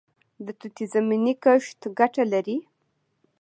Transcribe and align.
د 0.45 0.47
توت 0.59 0.77
زمینی 0.93 1.33
کښت 1.43 1.79
ګټه 1.99 2.23
لري؟ 2.33 2.57